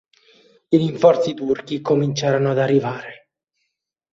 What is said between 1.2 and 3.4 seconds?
turchi cominciarono ad arrivare.